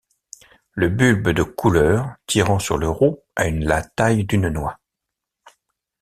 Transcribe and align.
Le 0.71 0.89
bulbe 0.89 1.29
de 1.29 1.43
couleur 1.43 2.09
tirant 2.25 2.57
sur 2.57 2.79
le 2.79 2.89
roux 2.89 3.19
a 3.35 3.47
la 3.51 3.83
taille 3.83 4.25
d'une 4.25 4.49
noix. 4.49 4.79